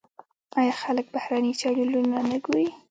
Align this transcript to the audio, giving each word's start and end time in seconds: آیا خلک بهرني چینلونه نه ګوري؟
آیا 0.57 0.73
خلک 0.81 1.05
بهرني 1.13 1.51
چینلونه 1.61 2.17
نه 2.29 2.37
ګوري؟ 2.45 2.67